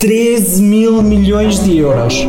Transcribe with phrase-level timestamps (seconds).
[0.00, 2.26] 13 mil milhões de euros.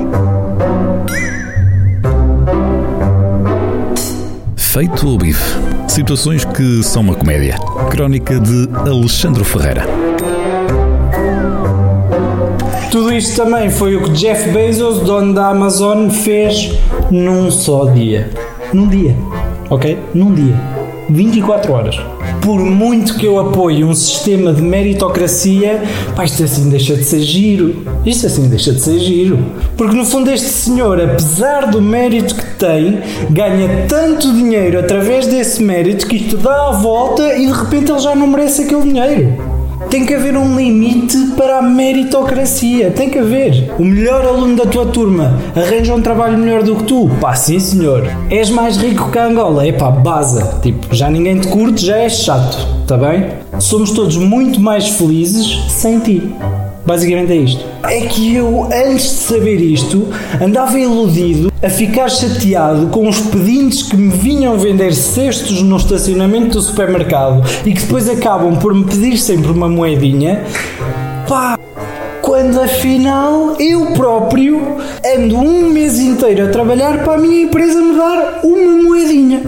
[4.55, 5.55] Feito o bife.
[5.87, 7.55] Situações que são uma comédia.
[7.89, 9.83] Crónica de Alexandre Ferreira.
[12.91, 16.77] Tudo isto também foi o que Jeff Bezos, dono da Amazon, fez
[17.11, 18.29] num só dia.
[18.73, 19.15] Num dia.
[19.69, 19.97] Ok?
[20.13, 20.84] Num dia.
[21.09, 21.99] 24 horas.
[22.41, 25.83] Por muito que eu apoie um sistema de meritocracia,
[26.15, 27.83] pá, isto assim deixa de ser giro.
[28.05, 29.39] Isto assim deixa de ser giro.
[29.77, 35.61] Porque no fundo este senhor, apesar do mérito que tem, ganha tanto dinheiro através desse
[35.63, 39.44] mérito que isto dá a volta e de repente ele já não merece aquele dinheiro.
[39.89, 42.91] Tem que haver um limite para a meritocracia.
[42.91, 43.73] Tem que haver.
[43.77, 47.09] O melhor aluno da tua turma arranja um trabalho melhor do que tu.
[47.19, 48.07] Pá, sim senhor.
[48.29, 49.67] És mais rico que a Angola.
[49.67, 50.59] Epá, baza.
[50.61, 52.57] Tipo, já ninguém te curte, já és chato.
[52.87, 53.31] Tá bem?
[53.59, 56.35] Somos todos muito mais felizes sem ti.
[56.85, 57.65] Basicamente é isto.
[57.83, 60.07] É que eu, antes de saber isto,
[60.39, 66.49] andava iludido a ficar chateado com os pedintes que me vinham vender cestos no estacionamento
[66.49, 70.43] do supermercado e que depois acabam por me pedir sempre uma moedinha.
[71.27, 71.57] Pá!
[72.21, 77.97] Quando afinal eu próprio ando um mês inteiro a trabalhar para a minha empresa me
[77.97, 79.41] dar uma moedinha.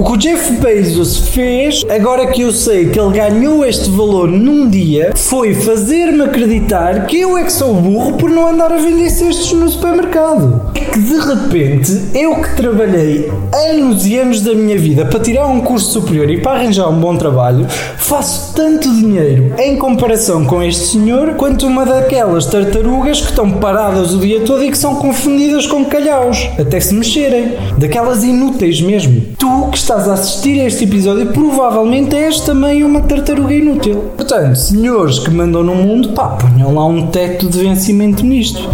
[0.00, 4.28] O que o Jeff Bezos fez, agora que eu sei que ele ganhou este valor
[4.28, 8.78] num dia, foi fazer-me acreditar que eu é que sou burro por não andar a
[8.78, 10.72] vender cestos no supermercado.
[10.80, 13.30] É que de repente, eu que trabalhei
[13.70, 16.98] anos e anos da minha vida para tirar um curso superior e para arranjar um
[16.98, 17.66] bom trabalho,
[17.98, 24.14] faço tanto dinheiro em comparação com este senhor quanto uma daquelas tartarugas que estão paradas
[24.14, 27.56] o dia todo e que são confundidas com calhaus, até se mexerem.
[27.76, 29.20] Daquelas inúteis mesmo.
[29.38, 34.12] Tu que estás a assistir a este episódio provavelmente és também uma tartaruga inútil.
[34.16, 38.66] Portanto, senhores que mandam no mundo, pá, ponham lá um teto de vencimento nisto.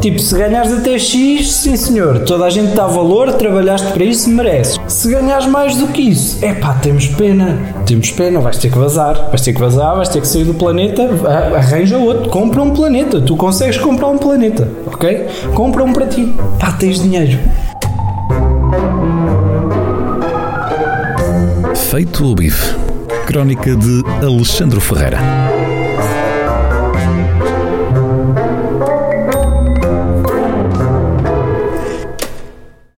[0.00, 4.28] Tipo, se ganhares até X, sim senhor, toda a gente dá valor, trabalhaste para isso,
[4.28, 4.78] mereces.
[4.86, 7.58] Se ganhares mais do que isso, é pá, temos pena.
[7.86, 9.28] Temos pena, vais ter que vazar.
[9.28, 11.08] Vais ter que vazar, vais ter que sair do planeta,
[11.56, 13.20] arranja outro, compra um planeta.
[13.20, 15.26] Tu consegues comprar um planeta, ok?
[15.54, 16.34] Compra um para ti.
[16.58, 17.38] Pá, tens dinheiro.
[21.74, 22.74] Feito o bife.
[23.26, 25.18] Crónica de Alexandre Ferreira.